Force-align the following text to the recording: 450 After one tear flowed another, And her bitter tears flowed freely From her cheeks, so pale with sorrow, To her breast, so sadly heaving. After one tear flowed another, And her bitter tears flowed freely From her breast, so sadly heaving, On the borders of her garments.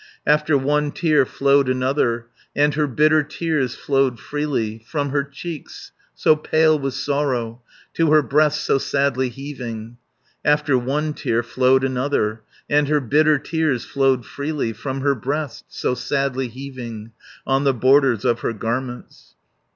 450 0.25 0.31
After 0.33 0.57
one 0.57 0.91
tear 0.91 1.25
flowed 1.27 1.69
another, 1.69 2.25
And 2.55 2.73
her 2.73 2.87
bitter 2.87 3.21
tears 3.21 3.75
flowed 3.75 4.19
freely 4.19 4.83
From 4.87 5.09
her 5.09 5.23
cheeks, 5.23 5.91
so 6.15 6.35
pale 6.35 6.79
with 6.79 6.95
sorrow, 6.95 7.61
To 7.93 8.11
her 8.11 8.23
breast, 8.23 8.61
so 8.63 8.79
sadly 8.79 9.29
heaving. 9.29 9.97
After 10.43 10.75
one 10.75 11.13
tear 11.13 11.43
flowed 11.43 11.83
another, 11.83 12.41
And 12.67 12.87
her 12.87 12.99
bitter 12.99 13.37
tears 13.37 13.85
flowed 13.85 14.25
freely 14.25 14.73
From 14.73 15.01
her 15.01 15.13
breast, 15.13 15.65
so 15.67 15.93
sadly 15.93 16.47
heaving, 16.47 17.11
On 17.45 17.63
the 17.63 17.71
borders 17.75 18.25
of 18.25 18.39
her 18.39 18.53
garments. 18.53 19.35